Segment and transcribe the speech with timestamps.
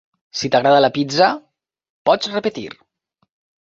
[0.39, 1.29] Si t'agrada la pizza,
[2.11, 2.69] pots repetir.